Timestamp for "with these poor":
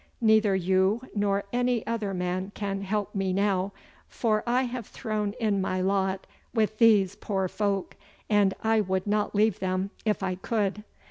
6.55-7.47